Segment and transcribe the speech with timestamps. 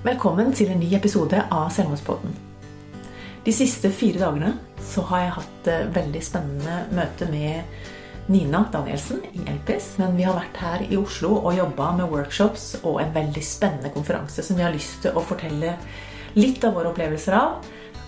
[0.00, 2.30] Velkommen til en ny episode av Selvmordspodden.
[3.44, 9.20] De siste fire dagene så har jeg hatt et veldig spennende møte med Nina Danielsen
[9.36, 9.90] i Elpis.
[10.00, 13.92] Men vi har vært her i Oslo og jobba med workshops og en veldig spennende
[13.92, 15.74] konferanse som vi har lyst til å fortelle
[16.40, 17.60] litt av våre opplevelser av.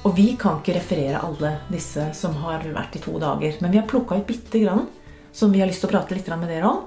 [0.09, 3.61] Og vi kan ikke referere alle disse som har vært i to dager.
[3.61, 4.89] Men vi har plukka ut bitte grann
[5.29, 6.87] som vi har lyst til å prate litt med dere om.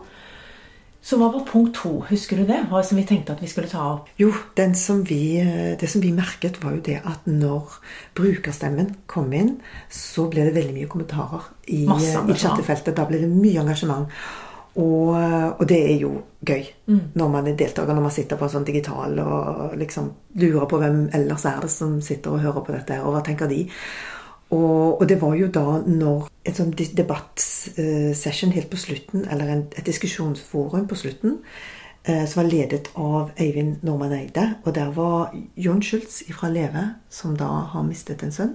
[1.05, 2.00] Så hva var punkt to?
[2.09, 2.64] Husker du det?
[2.72, 4.08] Hva som vi tenkte at vi skulle ta opp?
[4.17, 4.31] Jo,
[4.73, 5.38] som vi,
[5.78, 7.75] det som vi merket, var jo det at når
[8.17, 9.59] brukerstemmen kom inn,
[9.94, 12.95] så ble det veldig mye kommentarer i, i chattefeltet.
[12.97, 14.09] Da ble det mye engasjement.
[14.75, 16.09] Og, og det er jo
[16.45, 17.14] gøy mm.
[17.16, 20.09] når man er deltaker, når man sitter på en sånn digital og liksom
[20.42, 23.47] lurer på hvem ellers er det som sitter og hører på dette, og hva tenker
[23.52, 23.62] de?
[24.49, 29.63] Og, og, det var jo da når en sånn debattsession helt på slutten, eller en,
[29.73, 31.39] et diskusjonsforum på slutten,
[32.05, 34.51] eh, som var ledet av Eivind Normann Eide.
[34.63, 38.53] Og der var Jon Schultz fra Leve, som da har mistet en sønn.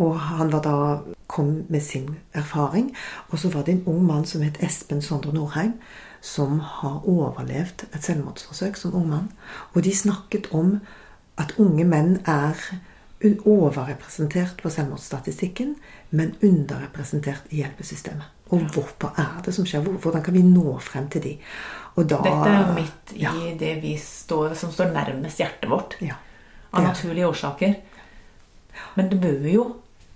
[0.00, 0.76] Og han var da,
[1.32, 2.90] kom med sin erfaring.
[3.28, 5.72] Og så var det en ung mann som het Espen Sondre Norheim,
[6.20, 9.30] som har overlevd et selvmordsforsøk som ung mann.
[9.74, 10.78] Og de snakket om
[11.40, 12.56] at unge menn er
[13.46, 15.76] overrepresentert på selvmordsstatistikken,
[16.10, 18.26] men underrepresentert i hjelpesystemet.
[18.52, 19.86] Og hvorfor er det som skjer?
[19.86, 21.36] Hvordan kan vi nå frem til de?
[21.96, 23.32] Da, Dette er midt i ja.
[23.58, 25.96] det står, som står nærmest hjertet vårt.
[26.04, 26.18] Ja.
[26.72, 27.74] Av naturlige årsaker.
[28.96, 29.64] Men det bør jo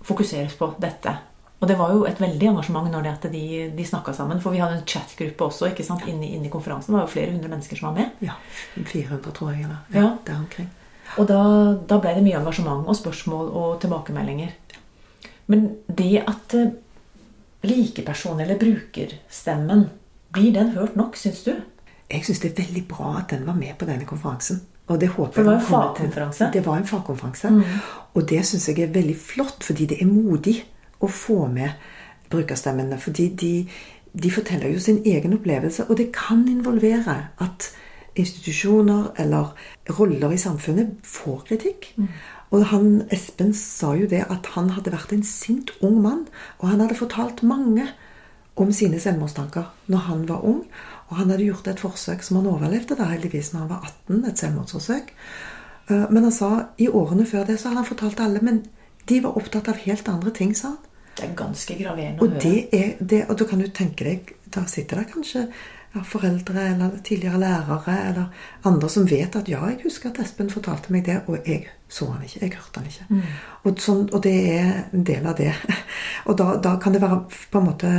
[0.05, 1.13] fokuseres på dette.
[1.57, 4.41] Og det var jo et veldig engasjement når det de, de snakka sammen.
[4.41, 6.05] For vi hadde en chatgruppe også ikke sant?
[6.09, 6.93] Inni, inni konferansen.
[6.93, 8.25] Det var jo flere hundre mennesker som var med.
[8.25, 8.37] Ja,
[8.77, 9.65] 400 tror jeg.
[9.65, 10.69] Eller, ja, Der omkring.
[11.17, 11.41] Og da,
[11.89, 14.51] da ble det mye engasjement og spørsmål og tilbakemeldinger.
[15.47, 16.83] Men det at likepersonen
[17.63, 19.89] likeperson- eller brukerstemmen
[20.33, 21.53] Blir den hørt nok, syns du?
[22.11, 24.59] Jeg syns det er veldig bra at den var med på denne konferansen.
[24.87, 26.49] Og det håper det var en fagkonferanse?
[26.53, 27.49] Det var en fagkonferanse.
[27.49, 27.63] Mm.
[28.13, 30.55] Og det syns jeg er veldig flott, fordi det er modig
[30.99, 31.69] å få med
[32.31, 32.99] brukerstemmene.
[32.99, 33.51] Fordi de,
[34.13, 37.71] de forteller jo sin egen opplevelse, og det kan involvere at
[38.19, 39.53] institusjoner eller
[39.99, 41.91] roller i samfunnet får kritikk.
[41.97, 42.09] Mm.
[42.55, 46.25] Og han, Espen sa jo det at han hadde vært en sint ung mann.
[46.61, 47.89] Og han hadde fortalt mange
[48.57, 50.63] om sine selvmordstanker når han var ung.
[51.09, 54.25] Og han hadde gjort et forsøk som han overlevde da heldigvis når han var 18.
[54.31, 55.13] Et selvmordsforsøk.
[55.89, 58.63] Eh, men han sa i årene før det så hadde han fortalt alle, men
[59.07, 60.83] de var opptatt av helt andre ting, sa han.
[61.17, 62.41] Det er ganske graverende å høre.
[62.43, 65.47] Det er, det, og da kan du tenke deg Da sitter det kanskje
[65.97, 68.25] ja, foreldre eller tidligere lærere eller
[68.67, 72.09] andre som vet at ja, jeg husker at Espen fortalte meg det, og jeg så
[72.11, 72.39] han ikke.
[72.41, 73.05] Jeg hørte han ikke.
[73.09, 73.21] Mm.
[73.63, 75.53] Og, sånn, og, det er en del av det.
[76.27, 77.21] Og da, da, kan det være
[77.51, 77.89] på en måte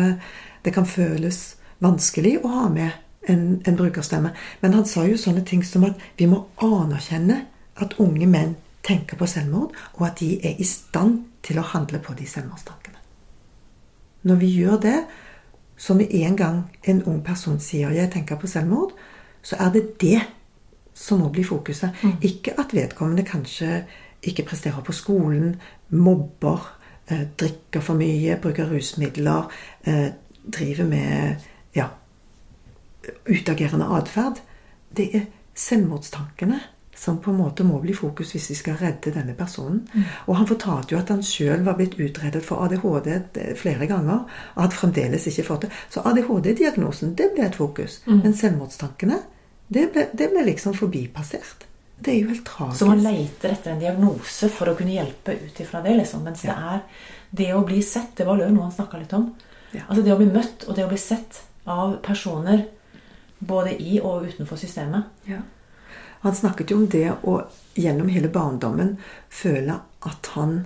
[0.64, 2.90] Det kan føles vanskelig å ha med
[3.30, 4.34] en, en brukerstemme.
[4.60, 7.38] Men han sa jo sånne ting som at vi må anerkjenne
[7.78, 12.00] at unge menn tenker på selvmord, og at de er i stand til å handle
[12.02, 12.98] på de selvmordstankene.
[14.28, 14.98] Når vi gjør det,
[15.78, 18.92] så med en gang en ung person sier 'jeg tenker på selvmord',
[19.42, 20.20] så er det det
[20.94, 21.90] som må bli fokuset.
[22.02, 22.12] Mm.
[22.22, 23.84] Ikke at vedkommende kanskje
[24.22, 25.56] ikke presterer på skolen,
[25.88, 26.78] mobber,
[27.10, 29.50] eh, drikker for mye, bruker rusmidler,
[29.86, 30.08] eh,
[30.52, 31.36] driver med
[31.74, 31.86] ja,
[33.28, 34.42] utagerende atferd.
[34.96, 35.20] Det er
[35.54, 36.60] selvmordstankene
[36.98, 39.84] som på en måte må bli fokus hvis vi skal redde denne personen.
[39.92, 40.06] Mm.
[40.26, 44.24] Og han fortalte jo at han sjøl var blitt utredet for ADHD flere ganger.
[44.56, 45.72] Og hadde fremdeles ikke fått det.
[45.94, 48.00] Så ADHD-diagnosen, det ble et fokus.
[48.08, 48.22] Mm.
[48.24, 49.18] Men selvmordstankene,
[49.68, 51.68] det ble, det ble, liksom forbipassert.
[51.98, 52.80] Det er jo helt tragisk.
[52.80, 56.24] Så man leiter etter en diagnose for å kunne hjelpe ut ifra det, liksom.
[56.26, 56.56] Mens ja.
[56.56, 57.06] det er
[57.42, 59.28] det å bli sett Det var noe han snakka litt om.
[59.70, 59.84] Ja.
[59.84, 62.64] Altså det å bli møtt og det å bli sett av personer
[63.38, 65.14] både i og utenfor systemet.
[65.28, 65.42] Ja.
[66.24, 67.38] Han snakket jo om det å
[67.78, 68.96] gjennom hele barndommen
[69.30, 69.78] føle
[70.08, 70.56] at han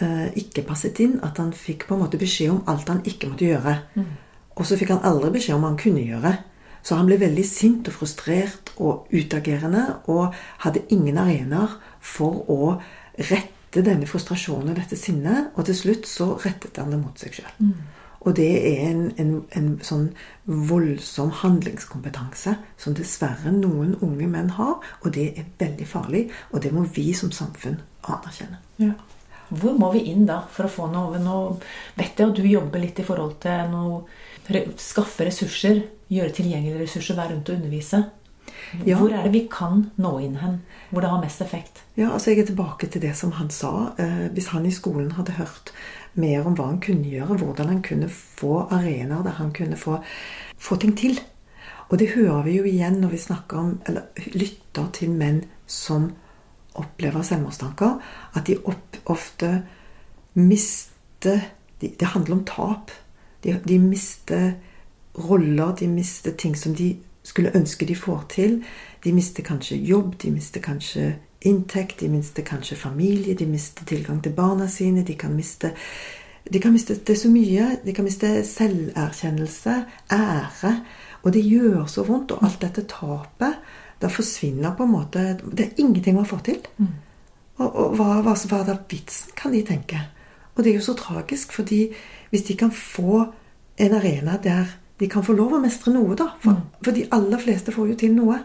[0.00, 1.18] eh, ikke passet inn.
[1.24, 3.74] At han fikk på en måte beskjed om alt han ikke måtte gjøre.
[3.98, 4.14] Mm.
[4.58, 6.32] Og så fikk han aldri beskjed om hva han kunne gjøre.
[6.82, 12.74] Så han ble veldig sint og frustrert og utagerende og hadde ingen arenaer for å
[13.18, 15.52] rette denne frustrasjonen og dette sinnet.
[15.58, 17.50] Og til slutt så rettet han det mot seg sjøl.
[17.60, 17.97] Mm.
[18.28, 20.10] Og det er en, en, en sånn
[20.44, 24.82] voldsom handlingskompetanse som dessverre noen unge menn har.
[25.00, 28.60] Og det er veldig farlig, og det må vi som samfunn anerkjenne.
[28.82, 28.92] Ja.
[29.48, 31.16] Hvor må vi inn da for å få noe?
[31.22, 31.38] Nå
[31.96, 34.02] vet jeg at du jobber litt i forhold til noe
[34.80, 37.98] Skaffe ressurser, gjøre tilgjengelige ressurser, være rundt og undervise.
[38.86, 38.96] Ja.
[38.96, 40.62] Hvor er det vi kan nå inn hen?
[40.88, 41.82] Hvor det har mest effekt?
[41.98, 43.92] Ja, altså Jeg er tilbake til det som han sa.
[43.98, 45.72] Eh, hvis han i skolen hadde hørt
[46.18, 49.98] mer om hva han kunne gjøre, hvordan han kunne få arenaer der han kunne få,
[50.58, 51.20] få ting til.
[51.88, 54.02] Og det hører vi jo igjen når vi snakker om, eller
[54.34, 56.10] lytter til menn som
[56.78, 57.98] opplever selvmordstanker,
[58.36, 59.62] at de opp, ofte
[60.34, 61.40] mister
[61.80, 62.90] de, Det handler om tap.
[63.44, 64.52] De, de mister
[65.14, 68.64] roller, de mister ting som de skulle ønske de får til.
[69.04, 74.22] De mister kanskje jobb, de mister kanskje inntekt, de mister kanskje familie, de mister tilgang
[74.22, 75.72] til barna sine, de kan miste
[76.52, 77.78] de kan miste det så mye.
[77.84, 79.74] De kan miste selverkjennelse,
[80.12, 80.70] ære.
[81.22, 82.32] Og det gjør så vondt.
[82.32, 83.54] Og alt dette tapet
[84.00, 86.58] Da forsvinner på en måte Det er ingenting man får til.
[86.78, 86.86] Mm.
[87.58, 90.00] Og, og hva, hva, hva er da vitsen, kan de tenke.
[90.54, 91.88] Og det er jo så tragisk, fordi
[92.30, 93.24] hvis de kan få
[93.78, 94.64] en arena der
[95.00, 96.28] de kan få lov å mestre noe, da.
[96.40, 96.62] For, Mm.
[96.84, 98.38] for de aller fleste får jo til noe.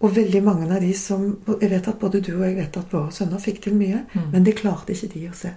[0.00, 2.92] Og veldig mange av de som Jeg vet at både du og jeg vet at
[2.92, 4.30] våre sønner fikk til mye, Mm.
[4.32, 5.50] men det klarte ikke de å se.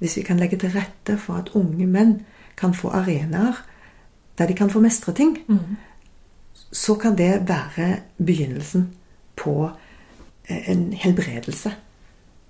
[0.00, 2.20] Hvis vi kan legge til rette for at unge menn
[2.56, 3.56] kan få arenaer
[4.38, 5.76] der de kan få mestre ting, Mm.
[6.72, 8.88] så kan det være begynnelsen
[9.36, 9.70] på
[10.48, 11.72] eh, en helbredelse.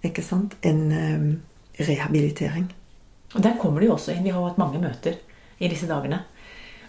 [0.04, 0.56] Ikke sant?
[0.62, 1.40] En um,
[1.80, 2.72] rehabilitering.
[3.34, 4.24] Og Der kommer det jo også inn.
[4.24, 5.14] Vi har hatt mange møter
[5.60, 6.20] i disse dagene.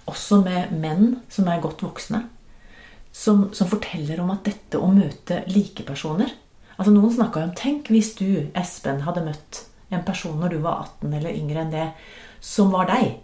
[0.07, 2.23] Også med menn som er godt voksne.
[3.17, 6.35] Som, som forteller om at dette å møte likepersoner
[6.77, 8.27] Altså Noen snakka jo om Tenk hvis du,
[8.57, 11.85] Espen, hadde møtt en person når du var 18 eller yngre enn det,
[12.43, 13.15] som var deg.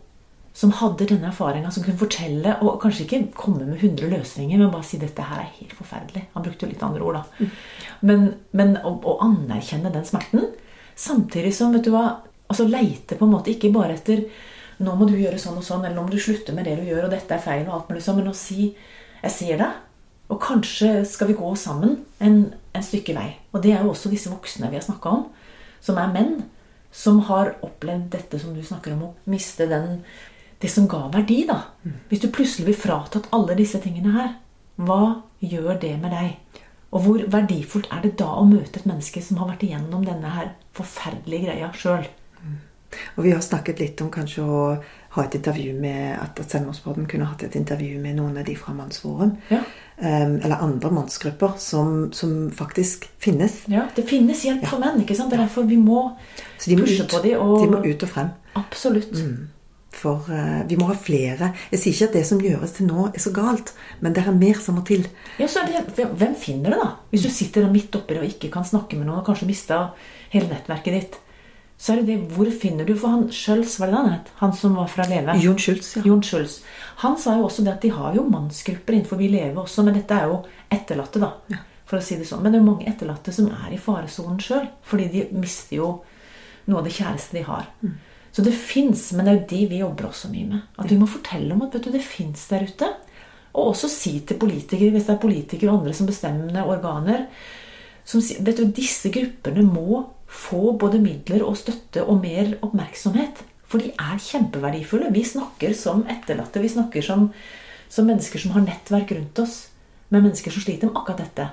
[0.55, 4.71] Som hadde denne erfaringa, som kunne fortelle, og kanskje ikke komme med 100 løsninger, men
[4.71, 6.27] bare si 'dette her er helt forferdelig'.
[6.33, 7.47] Han brukte jo litt andre ord, da.
[8.01, 10.47] Men, men å, å anerkjenne den smerten,
[10.95, 14.25] samtidig som vet du hva, altså leite på en måte ikke bare etter
[14.79, 16.85] 'nå må du gjøre sånn og sånn', eller 'nå må du slutte med det du
[16.87, 18.75] gjør', og 'dette er feil', og alt mulig sånn, men å si
[19.23, 19.79] 'jeg ser deg',
[20.29, 23.29] og kanskje skal vi gå sammen en, en stykke vei.
[23.51, 25.25] Og det er jo også disse voksne vi har snakka om,
[25.81, 26.43] som er menn,
[26.91, 30.03] som har opplevd dette som du snakker om, å miste den,
[30.61, 31.45] det som ga verdi.
[31.47, 31.59] da.
[32.09, 34.35] Hvis du plutselig blir fratatt alle disse tingene her,
[34.75, 36.59] hva gjør det med deg?
[36.93, 40.29] Og hvor verdifullt er det da å møte et menneske som har vært igjennom denne
[40.29, 42.05] her forferdelige greia sjøl?
[43.17, 44.59] Og vi har snakket litt om kanskje å
[45.13, 48.55] ha et intervju med at at Selvmordspodden kunne hatt et intervju med noen av de
[48.57, 49.35] fra Mannsforum.
[49.53, 49.61] Ja.
[49.93, 53.61] Um, eller andre mannsgrupper som, som faktisk finnes.
[53.69, 55.03] ja, Det finnes hjelp for menn.
[55.03, 55.29] ikke sant?
[55.29, 56.07] Det er derfor vi må
[56.57, 57.41] Så de må, ut, på dem.
[57.41, 57.59] Og...
[57.61, 58.31] de må ut og frem.
[58.57, 59.13] Absolutt.
[59.93, 61.51] For uh, vi må ha flere.
[61.69, 64.33] Jeg sier ikke at det som gjøres til nå, er så galt, men det er
[64.33, 65.05] mer som må til.
[65.37, 66.89] Ja, så det, hvem, hvem finner det, da?
[67.13, 69.83] Hvis du sitter midt oppi det og ikke kan snakke med noen, og kanskje mista
[70.33, 71.19] hele nettverket ditt,
[71.83, 74.29] så er det det Hvor finner du For han Schjølz, var det han het?
[74.39, 75.35] Han som var fra Leve?
[75.43, 76.03] Jon Schultz, ja.
[76.07, 76.61] Jon Schulz.
[77.03, 79.97] Han sa jo også det at de har jo mannsgrupper innenfor vi Leve også, men
[79.97, 80.37] dette er jo
[80.71, 81.59] etterlatte, da.
[81.89, 82.39] For å si det sånn.
[82.45, 85.89] Men det er jo mange etterlatte som er i faresonen sjøl, fordi de mister jo
[86.71, 87.67] noe av det kjæreste de har.
[88.31, 90.63] Så det fins, men det er jo de vi jobber også mye med.
[90.79, 92.93] At vi må fortelle om at vet du, det fins der ute.
[93.53, 97.27] Og også si til politikere, hvis det er politikere og andre som bestemmer organer
[98.07, 100.01] som vet du, Disse gruppene må
[100.33, 103.43] få både midler og støtte og mer oppmerksomhet.
[103.69, 105.11] For de er kjempeverdifulle.
[105.13, 106.61] Vi snakker som etterlatte.
[106.61, 107.29] Vi snakker som,
[107.89, 109.57] som mennesker som har nettverk rundt oss.
[110.09, 111.49] Med mennesker som sliter med akkurat dette.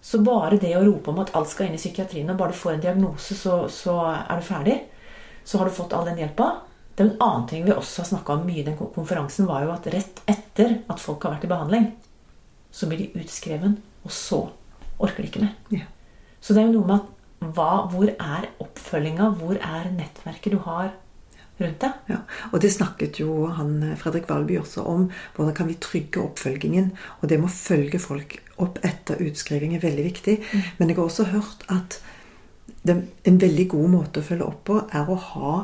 [0.00, 2.58] Så bare det å rope om at alt skal inn i psykiatrien, og bare du
[2.60, 4.76] får en diagnose, så, så er du ferdig,
[5.42, 6.52] så har du fått all den hjelpa.
[6.94, 9.66] Det er en annen ting vi også har snakka om mye i den konferansen, var
[9.66, 11.90] jo at rett etter at folk har vært i behandling,
[12.70, 14.44] så blir de utskreven, og så
[15.02, 15.54] orker de ikke mer.
[15.74, 15.90] Ja.
[16.38, 19.30] Så det er jo noe med at hva, hvor er oppfølginga?
[19.38, 20.90] Hvor er nettverket du har
[21.58, 21.96] rundt deg?
[22.10, 22.18] Ja,
[22.50, 25.08] og det snakket jo han Fredrik Valby også om.
[25.36, 26.92] Hvordan kan vi trygge oppfølgingen?
[27.20, 30.38] Og det med å følge folk opp etter utskriving er veldig viktig.
[30.78, 32.00] Men jeg har også hørt at
[32.86, 35.54] det, en veldig god måte å følge opp på er å ha,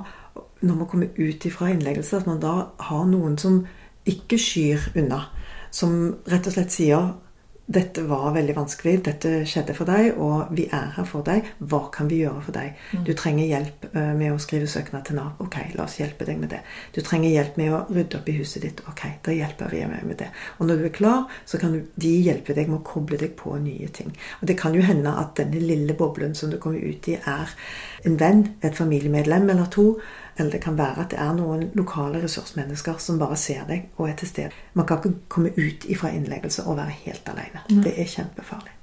[0.65, 2.55] når man kommer ut ifra innleggelse, at man da
[2.87, 3.65] har noen som
[4.09, 5.25] ikke skyr unna.
[5.75, 7.15] Som rett og slett sier
[7.67, 11.47] dette var veldig vanskelig, dette skjedde for deg, og vi er her for deg.
[11.65, 12.75] Hva kan vi gjøre for deg?
[13.07, 15.39] Du trenger hjelp eh, med å skrive søknad til Nav.
[15.41, 16.61] Ok, la oss hjelpe deg med det.
[16.93, 18.83] Du trenger hjelp med å rydde opp i huset ditt.
[18.91, 20.29] Ok, da hjelper vi deg med det.
[20.59, 23.57] Og når du er klar, så kan de hjelpe deg med å koble deg på
[23.57, 24.13] nye ting.
[24.43, 27.57] Og det kan jo hende at denne lille boblen som du kommer ut i, er
[28.05, 29.95] en venn, et familiemedlem eller to,
[30.37, 34.09] Eller det kan være at det er noen lokale ressursmennesker som bare ser deg og
[34.09, 34.65] er til stede.
[34.75, 37.63] Man kan ikke komme ut ifra innleggelse og være helt alene.
[37.85, 38.75] Det er kjempefarlig.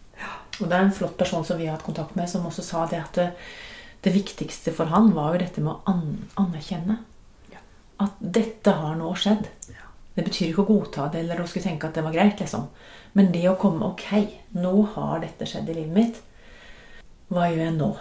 [0.62, 2.86] Og det er en flott person som vi har hatt kontakt med, som også sa
[2.88, 3.29] det at det,
[4.05, 6.03] det viktigste for han var jo dette med å an
[6.39, 7.00] anerkjenne
[8.01, 9.48] at dette har nå skjedd.
[10.15, 12.39] Det betyr ikke å godta det eller å skulle tenke at det var greit.
[12.41, 12.67] liksom.
[13.13, 14.08] Men det å komme Ok,
[14.58, 16.22] nå har dette skjedd i livet mitt.
[17.31, 17.91] Hva gjør jeg nå?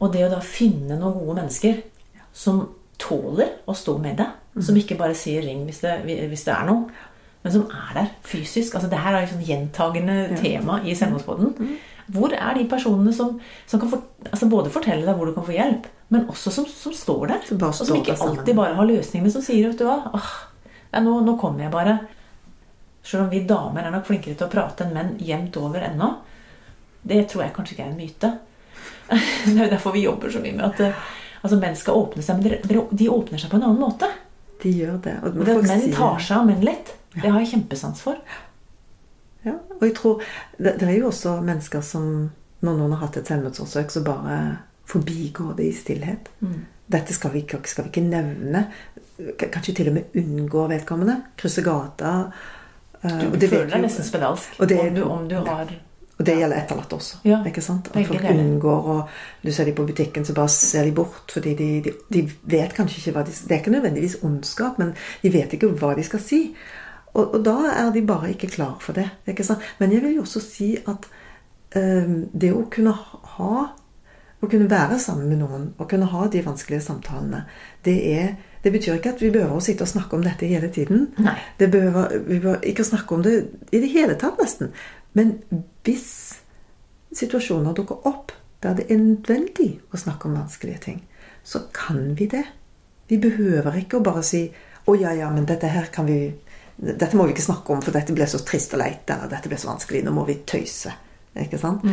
[0.00, 1.82] Og det å da finne noen gode mennesker
[2.34, 2.64] som
[3.00, 4.40] tåler å stå med deg.
[4.62, 6.90] Som ikke bare sier 'ring hvis det, hvis det er noe',
[7.42, 8.74] men som er der fysisk.
[8.74, 11.74] Altså, det her er et sånn gjentagende tema i Selvmordspodden.
[12.14, 15.44] Hvor er de personene som, som kan for, altså både fortelle deg hvor du kan
[15.44, 17.42] få hjelp, men også som, som står der?
[17.48, 20.32] Som og som ikke alltid bare har løsninger, men som sier vet du hva, ah,
[20.92, 21.98] ja, nå, nå kommer jeg bare.
[23.04, 26.10] Selv om vi damer er nok flinkere til å prate enn menn jevnt over ennå.
[27.04, 28.32] Det tror jeg kanskje ikke er en myte.
[29.44, 31.04] Det er jo derfor vi jobber så mye med at eh,
[31.44, 32.42] altså, menn skal åpne seg.
[32.42, 34.08] Men de åpner seg på en annen måte.
[34.64, 35.14] De gjør det.
[35.22, 38.18] Og det at menn tar seg av menn litt, det har jeg kjempesans for.
[39.44, 40.22] Ja, og jeg tror
[40.56, 42.06] det, det er jo også mennesker som
[42.64, 44.36] Når noen har hatt et selvmordsforsøk, så bare
[44.88, 46.30] forbigår det i stillhet.
[46.88, 48.62] Dette skal vi, skal vi ikke nevne.
[49.36, 51.18] Kanskje til og med unngå vedkommende.
[51.36, 52.12] Krysse gata.
[53.02, 55.74] eh, Du føler deg nesten spedalsk om, du, om du har
[56.14, 57.18] Og det gjelder etterlatte også.
[57.26, 57.88] Ja, ikke sant?
[57.90, 59.08] At folk unngår og
[59.42, 61.32] Du ser de på butikken, så bare ser de bort.
[61.32, 64.94] Fordi de, de, de vet kanskje ikke hva de Det er ikke nødvendigvis ondskap, men
[65.22, 66.40] de vet ikke hva de skal si.
[67.14, 69.08] Og, og da er de bare ikke klar for det.
[69.26, 69.62] ikke sant?
[69.78, 71.08] Men jeg vil jo også si at
[71.76, 72.94] øh, det å kunne
[73.36, 73.54] ha
[74.44, 77.46] Å kunne være sammen med noen og kunne ha de vanskelige samtalene,
[77.86, 80.68] det er det betyr ikke at vi behøver å sitte og snakke om dette hele
[80.72, 81.06] tiden.
[81.20, 81.34] Nei.
[81.60, 83.32] Det behøver, vi behøver ikke å snakke om det
[83.72, 84.70] i det hele tatt, nesten.
[85.14, 85.38] Men
[85.86, 86.08] hvis
[87.14, 91.00] situasjoner dukker opp der det er nødvendig å snakke om vanskelige ting,
[91.44, 92.44] så kan vi det.
[93.08, 94.46] Vi behøver ikke å bare si
[94.84, 96.34] 'Å ja, ja, men dette her kan vi
[96.76, 99.48] Dette må vi ikke snakke om, for dette ble så trist og leit', eller 'dette
[99.48, 100.90] ble så vanskelig', nå må vi tøyse.
[101.36, 101.84] Ikke sant?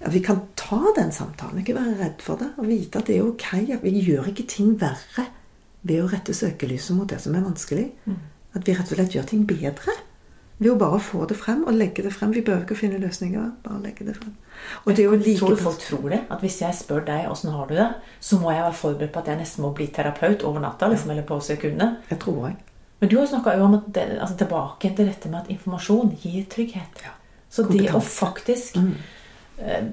[0.00, 3.16] At vi kan ta den samtalen, ikke være redd for det, og vite at det
[3.16, 3.46] er ok.
[3.72, 5.28] At vi gjør ikke ting verre
[5.82, 7.92] ved å rette søkelyset mot det som er vanskelig.
[8.54, 9.94] At vi rett og slett gjør ting bedre
[10.58, 12.32] ved å bare få det frem og legge det frem.
[12.34, 14.36] Vi behøver ikke å finne løsninger, bare legge det frem.
[14.84, 16.20] Og det like Tror du folk tror det?
[16.30, 17.88] At hvis jeg spør deg åssen har du det,
[18.22, 20.88] så må jeg være forberedt på at jeg nesten må bli terapeut over natta?
[20.92, 21.96] Liksom, eller på sekundene.
[22.10, 22.56] Jeg tror jeg.
[23.02, 26.46] Men du har snakka om at det, altså tilbake til dette med at informasjon gir
[26.50, 27.02] trygghet.
[27.50, 28.78] Så det å faktisk faktisk
[29.58, 29.86] eh,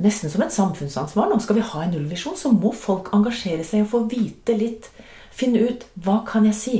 [0.00, 1.28] Nesten som et samfunnsansvar.
[1.28, 4.88] Nå skal vi ha en nullvisjon, så må folk engasjere seg og få vite litt.
[5.36, 6.76] Finne ut hva kan jeg si.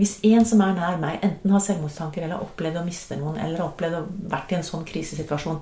[0.00, 3.36] Hvis en som er nær meg, enten har selvmordstanker eller har opplevd å miste noen,
[3.36, 5.60] eller har opplevd å vært i en sånn krisesituasjon,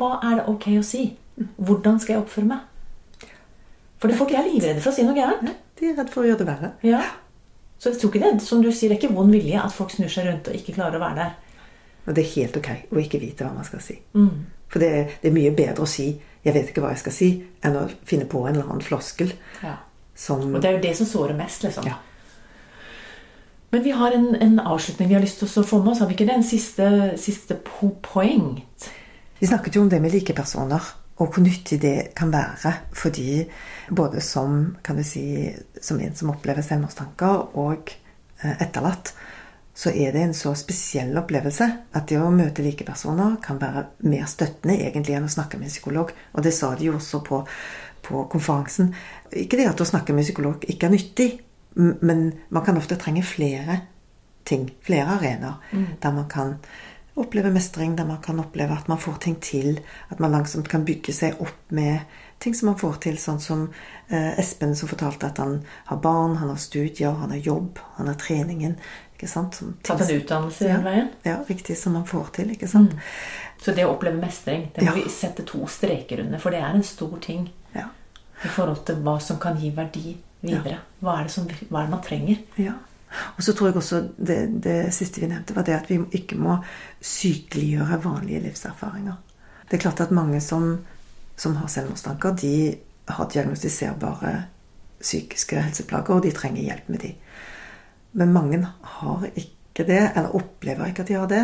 [0.00, 1.02] hva er det ok å si?
[1.36, 3.30] Hvordan skal jeg oppføre meg?
[4.00, 5.52] For det folk er livredde for å si noe gærent.
[5.76, 6.72] De er redd for å gjøre det verre.
[6.86, 7.02] Ja.
[7.78, 9.92] Så jeg tror ikke det, som du sier, det er ikke vond vilje at folk
[9.92, 11.34] snur seg rundt og ikke klarer å være der.
[12.06, 13.98] Og det er helt ok å ikke vite hva man skal si.
[14.16, 14.46] Mm.
[14.72, 14.90] For det,
[15.22, 16.08] det er mye bedre å si
[16.46, 19.32] 'jeg vet ikke hva jeg skal si', enn å finne på en eller annen floskel
[19.62, 19.76] Ja.
[20.14, 21.84] som Og det er jo det som sårer mest, liksom.
[21.86, 21.98] Ja.
[23.76, 25.98] Men vi har en, en avslutning vi har lyst til å få med oss.
[26.00, 26.38] Har vi ikke det?
[26.38, 26.86] En siste,
[27.20, 28.54] siste po poeng?
[29.36, 30.86] Vi snakket jo om det med likepersoner,
[31.20, 33.42] og hvor nyttig det kan være for de,
[33.92, 35.26] både som, kan du si,
[35.76, 39.12] som en som opplever selvmordstanker, og eh, etterlatt,
[39.76, 41.68] så er det en så spesiell opplevelse
[42.00, 45.76] at det å møte likepersoner kan være mer støttende egentlig enn å snakke med en
[45.76, 46.16] psykolog.
[46.32, 47.44] Og det sa de jo også på,
[48.08, 48.94] på konferansen.
[49.36, 51.34] Ikke det at å snakke med en psykolog ikke er nyttig,
[51.76, 53.80] men man kan ofte trenge flere
[54.44, 55.56] ting, flere arenaer,
[56.00, 56.56] der man kan
[57.16, 59.80] oppleve mestring, der man kan oppleve at man får ting til,
[60.10, 62.00] at man langsomt kan bygge seg opp med
[62.40, 63.62] ting som man får til, sånn som
[64.10, 68.10] eh, Espen som fortalte at han har barn, han har studier, han har jobb, han
[68.12, 68.76] har treningen.
[69.16, 69.54] ikke sant?
[69.56, 70.74] Som Tatt en utdannelse Ja.
[70.76, 71.08] den veien?
[71.24, 72.92] Ja, riktig, som man får til, ikke sant?
[73.64, 75.02] Så det å oppleve mestring, det må Ja.
[75.02, 76.38] vi sette to streker under.
[76.38, 77.88] For det er en stor ting Ja.
[78.44, 80.80] i forhold til hva som kan gi verdi videre.
[81.00, 82.42] Hva, er det som, hva er det man trenger?
[82.60, 82.74] Ja.
[83.36, 86.38] Og så tror jeg også det, det siste vi nevnte, var det at vi ikke
[86.40, 86.58] må
[87.00, 89.16] sykeliggjøre vanlige livserfaringer.
[89.66, 90.72] Det er klart at mange som,
[91.36, 92.76] som har selvmordstanker, de
[93.08, 94.34] har diagnostiserbare
[95.00, 97.12] psykiske helseplager, og de trenger hjelp med de.
[98.16, 98.60] Men mange
[98.96, 101.42] har ikke det, eller opplever ikke at de har det.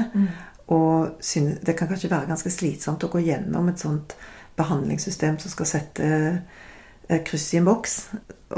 [0.73, 4.17] Og synes, det kan kanskje være ganske slitsomt å gå gjennom et sånt
[4.57, 6.09] behandlingssystem som skal sette
[7.27, 7.97] kryss i en boks.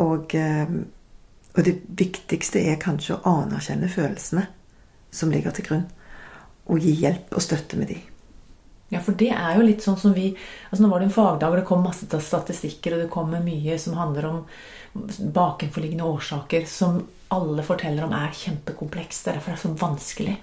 [0.03, 0.75] Og, eh,
[1.55, 4.47] og det viktigste er kanskje å anerkjenne følelsene
[5.15, 5.87] som ligger til grunn.
[6.71, 8.01] Og gi hjelp og støtte med de.
[8.93, 10.29] Ja, for det er jo litt sånn som vi
[10.69, 13.79] altså Nå var det en fagdag, og det kom masse statistikker, og det kommer mye
[13.81, 14.41] som handler om
[15.35, 17.01] bakenforliggende årsaker, som
[17.35, 19.25] alle forteller om er kjempekomplekst.
[19.25, 20.37] Det er derfor det er så vanskelig,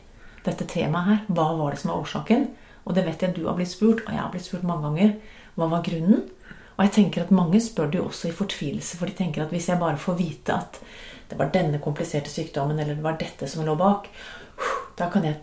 [0.48, 1.22] dette temaet her.
[1.30, 2.50] Hva var det som var årsaken?
[2.82, 5.14] Og det vet jeg du har blitt spurt, og jeg har blitt spurt mange ganger.
[5.56, 6.26] Hva var grunnen?
[6.82, 9.52] Og jeg tenker at mange spør det jo også i fortvilelse, for de tenker at
[9.54, 10.80] hvis jeg bare får vite at
[11.30, 14.08] det var denne kompliserte sykdommen, eller det var dette som lå bak,
[14.98, 15.38] da kan jeg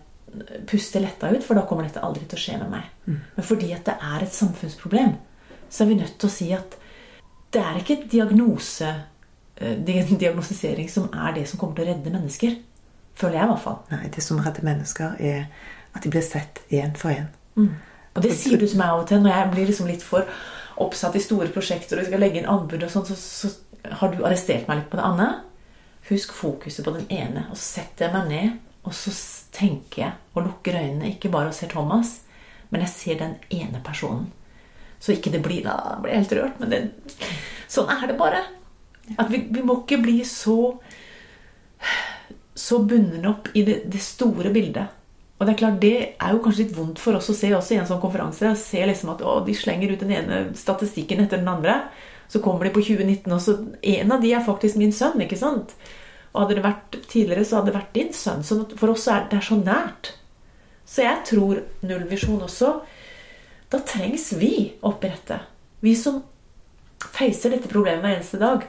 [0.66, 2.90] puste letta ut, for da kommer dette aldri til å skje med meg.
[3.06, 3.20] Mm.
[3.36, 5.14] Men fordi at det er et samfunnsproblem,
[5.70, 6.74] så er vi nødt til å si at
[7.54, 8.90] det er ikke diagnose,
[9.62, 12.58] eh, diagnostisering som er det som kommer til å redde mennesker.
[13.14, 13.80] Føler jeg, i hvert fall.
[13.94, 15.46] Nei, det som redder mennesker, er
[15.94, 17.30] at de blir sett én for én.
[17.54, 17.76] Mm.
[18.18, 20.26] Og det sier du til meg av og til når jeg blir liksom litt for
[20.84, 24.12] oppsatt i store prosjekter og vi skal legge inn anbud og sånn, så, så har
[24.12, 25.04] du arrestert meg litt på det.
[25.04, 25.28] andre.
[26.08, 28.56] husk fokuset på den ene, og så setter jeg meg ned
[28.88, 29.12] og så
[29.52, 32.20] tenker jeg og lukker øynene, ikke bare og ser Thomas,
[32.70, 34.30] men jeg ser den ene personen.
[35.00, 36.60] Så ikke det blir Da blir jeg helt rørt.
[36.60, 36.78] Men det,
[37.70, 38.42] sånn er det bare.
[39.16, 40.78] At vi, vi, må ikke bli så
[42.58, 44.90] så bundet opp i det, det, store bildet.
[45.38, 47.76] Og det er klart, det er jo kanskje litt vondt for oss å se også
[47.76, 48.50] i en sånn konferanse.
[48.58, 51.76] Se liksom at å, de slenger ut den ene statistikken etter den andre.
[52.28, 55.20] Så kommer de på 2019, og så En av de er faktisk min sønn.
[55.22, 55.76] ikke sant?
[56.32, 58.42] Og hadde det vært tidligere, så hadde det vært din sønn.
[58.42, 60.12] Så for oss er det så nært.
[60.88, 62.80] Så jeg tror nullvisjon også
[63.68, 65.42] Da trengs vi oppi dette.
[65.84, 66.22] Vi som
[67.12, 68.64] feiser dette problemet hver eneste dag.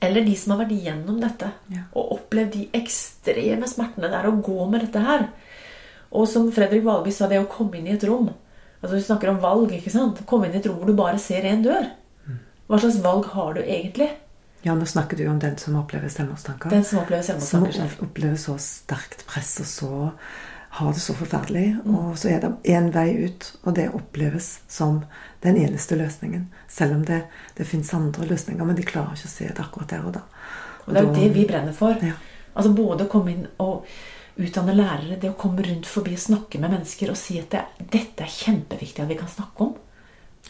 [0.00, 1.84] Eller de som har vært igjennom dette ja.
[1.92, 5.28] og opplevd de ekstreme smertene det er å gå med dette her.
[6.10, 8.32] Og som Fredrik Valby sa, det å komme inn i et rom
[8.80, 9.72] Altså Vi snakker om valg.
[9.76, 10.22] ikke sant?
[10.26, 11.90] Komme inn i et rom hvor du bare ser én dør.
[12.70, 14.08] Hva slags valg har du egentlig?
[14.62, 16.70] Ja, nå snakker du om den som opplever selvmordstanker.
[16.70, 19.90] Den Som opplever selvmordstanker Som opplever så sterkt press, og så
[20.70, 21.76] har det så forferdelig.
[21.84, 21.94] Mm.
[21.98, 25.02] Og så er det én vei ut, og det oppleves som
[25.42, 26.46] den eneste løsningen.
[26.68, 27.24] Selv om det,
[27.58, 30.22] det fins andre løsninger, men de klarer ikke å se det akkurat der og da.
[30.84, 31.98] Og, og det er jo det vi brenner for.
[32.06, 32.14] Ja.
[32.54, 33.88] Altså Både å komme inn og
[34.40, 37.88] utdanne lærere, det å komme rundt forbi og snakke med mennesker og si at det,
[37.92, 39.74] dette er kjempeviktig at vi kan snakke om.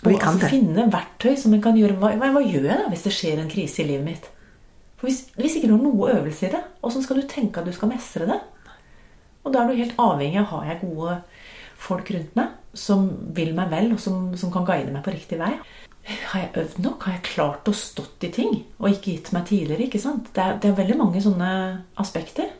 [0.00, 3.06] Og, og altså, finne verktøy som en kan gjøre hva, hva, gjør jeg da hvis
[3.08, 4.30] det skjer en krise i livet mitt?
[5.00, 7.68] For hvis, hvis ikke du har noe øvelse i det, åssen skal du tenke at
[7.68, 8.38] du skal mestre det?
[9.44, 11.18] Og da er du helt avhengig av har jeg gode
[11.80, 15.40] folk rundt meg som vil meg vel, og som, som kan guide meg på riktig
[15.40, 15.54] vei.
[16.30, 17.04] Har jeg øvd nok?
[17.06, 19.88] Har jeg klart å stått i ting og ikke gitt meg tidligere?
[19.88, 20.30] ikke sant?
[20.36, 21.50] Det er, det er veldig mange sånne
[22.00, 22.52] aspekter.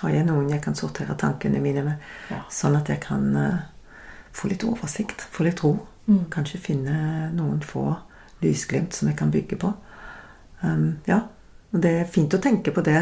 [0.00, 2.40] Har jeg noen jeg kan sortere tankene mine med, ja.
[2.50, 3.60] sånn at jeg kan uh,
[4.34, 5.76] få litt oversikt, få litt ro?
[6.08, 6.26] Mm.
[6.34, 7.86] Kanskje finne noen få
[8.42, 9.70] lysglimt som jeg kan bygge på.
[10.64, 11.22] Um, ja,
[11.72, 13.00] og Det er fint å tenke på det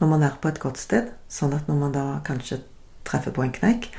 [0.00, 2.62] når man er på et godt sted, sånn at når man da kanskje
[3.06, 3.90] treffer på en kneik,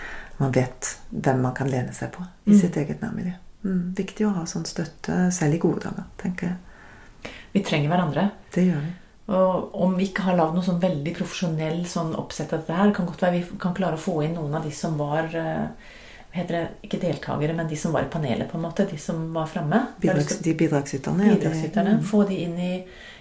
[0.41, 2.59] man vet hvem man kan lene seg på i mm.
[2.59, 3.37] sitt eget nærmiljø.
[3.63, 7.31] Mm, viktig å ha sånn støtte selv i gode dager, tenker jeg.
[7.53, 8.27] Vi trenger hverandre.
[8.51, 8.91] Det gjør vi.
[9.33, 12.93] Og om vi ikke har lagd noe sånn veldig profesjonell sånn oppsett av dette her,
[12.95, 15.93] kan godt være vi kan klare å få inn noen av de som var uh,
[16.33, 18.87] heter det, ikke deltakere, men de som var i panelet, på en måte.
[18.89, 19.79] De som var framme.
[20.01, 21.33] Bidrags, de bidragsyterne.
[21.35, 21.97] bidragsyterne.
[21.99, 22.05] Mm.
[22.09, 22.73] Få de inn i,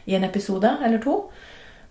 [0.05, 1.18] i, en episode eller to.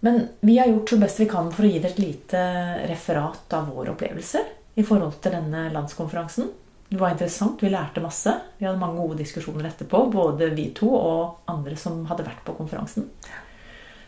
[0.02, 2.42] Men vi har gjort så best vi kan for å gi dere et lite
[2.90, 4.50] referat av våre opplevelser
[4.82, 6.50] i forhold til denne landskonferansen.
[6.90, 7.62] Det var interessant.
[7.62, 8.34] Vi lærte masse.
[8.58, 10.08] Vi hadde mange gode diskusjoner etterpå.
[10.12, 13.06] Både vi to og andre som hadde vært på konferansen.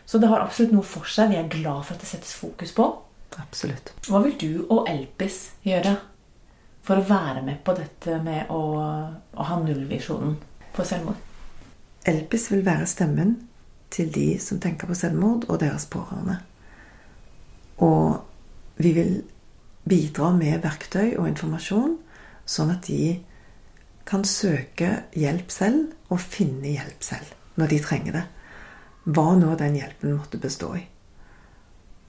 [0.06, 1.32] Så det har absolutt noe for seg.
[1.32, 2.88] Vi er glad for at det settes fokus på.
[3.40, 3.94] Absolutt.
[4.06, 5.96] Hva vil du og Elpis gjøre
[6.84, 8.62] for å være med på dette med å,
[9.34, 10.36] å ha nullvisjonen
[10.74, 11.18] på selvmord?
[12.04, 13.38] Elpis vil være stemmen
[13.94, 16.40] til de som tenker på selvmord, og deres pårørende.
[17.82, 19.14] Og vi vil
[19.88, 21.96] bidra med verktøy og informasjon,
[22.44, 23.14] sånn at de
[24.04, 28.24] kan søke hjelp selv og finne hjelp selv når de trenger det.
[29.04, 30.84] Hva nå den hjelpen måtte bestå i.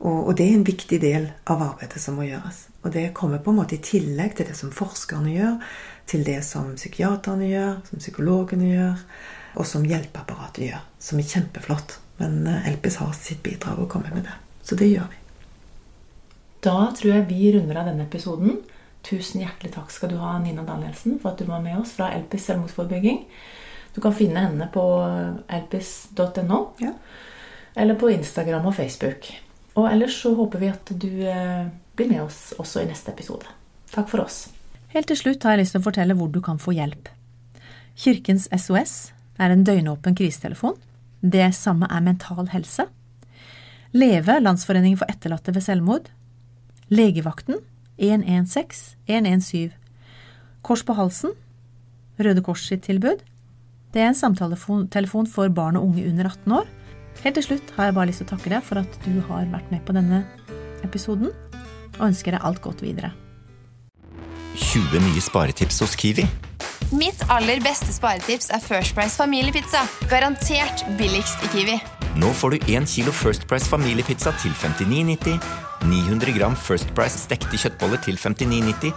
[0.05, 2.65] Og, og, det er en viktig del av arbeidet som må gjøres.
[2.83, 5.55] Og det kommer på en måte i tillegg til det som forskerne gjør,
[6.05, 9.03] til det som psykiaterne gjør, som psykologene gjør,
[9.55, 10.83] og som hjelpeapparatet gjør.
[10.99, 11.97] Som er kjempeflott.
[12.19, 14.35] Men eh, Elpis har sitt bidrag å komme med det.
[14.67, 15.21] Så det gjør vi.
[16.65, 18.59] Da tror jeg vi runder av denne episoden.
[19.05, 22.09] Tusen hjertelig takk skal du ha, Nina Danielsen, for at du var med oss fra
[22.15, 23.21] Elpis selvmordsforebygging.
[23.95, 24.83] Du kan finne henne på
[25.47, 26.59] elpis.no.
[26.83, 26.91] Ja.
[27.75, 29.29] Eller på Instagram og Facebook.
[29.75, 33.47] Og ellers så håper vi at du eh, blir med oss også i neste episode.
[33.91, 34.45] Takk for oss.
[34.95, 37.09] Helt til slutt har jeg lyst til å fortelle hvor du kan få hjelp.
[37.99, 40.75] Kirkens SOS er en døgnåpen krisetelefon.
[41.19, 42.87] Det samme er Mental Helse.
[43.95, 46.11] Leve, Landsforeningen for etterlatte ved selvmord.
[46.91, 47.61] Legevakten
[47.97, 49.71] 116 117.
[50.65, 51.31] Kors på halsen,
[52.19, 53.23] Røde Kors sitt tilbud.
[53.95, 56.65] Det er en samtaletelefon for barn og unge under 18 år.
[57.23, 59.45] Helt til slutt har jeg bare lyst til å takke deg for at du har
[59.53, 60.25] vært med på denne
[60.83, 61.29] episoden,
[61.95, 63.13] og ønsker deg alt godt videre.
[64.59, 66.25] 20 nye sparetips hos Kiwi.
[66.91, 69.85] Mitt aller beste sparetips er First Price familiepizza.
[70.11, 71.77] Garantert billigst i Kiwi.
[72.19, 75.39] Nå får du 1 kilo First Price familiepizza til 59,90,
[75.87, 78.91] 900 gram First Price stekte kjøttboller til 59,90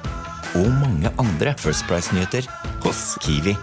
[0.59, 2.51] og mange andre First Price-nyheter
[2.83, 3.55] hos Kiwi.